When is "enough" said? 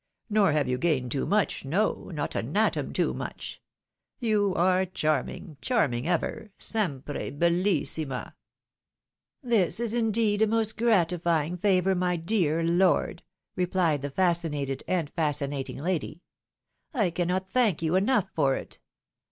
17.95-18.27